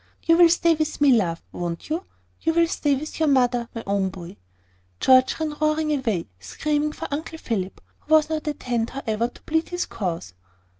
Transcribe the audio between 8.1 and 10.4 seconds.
was not at hand, however, to plead his cause.